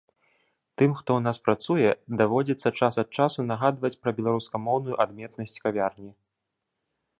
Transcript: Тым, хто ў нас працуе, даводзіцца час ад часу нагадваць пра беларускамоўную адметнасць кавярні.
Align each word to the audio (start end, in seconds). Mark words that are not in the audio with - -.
Тым, 0.81 0.91
хто 1.01 1.11
ў 1.15 1.21
нас 1.27 1.37
працуе, 1.49 1.89
даводзіцца 2.21 2.71
час 2.79 2.93
ад 3.03 3.09
часу 3.19 3.47
нагадваць 3.51 3.93
пра 4.05 4.15
беларускамоўную 4.21 4.95
адметнасць 5.05 5.57
кавярні. 5.67 6.11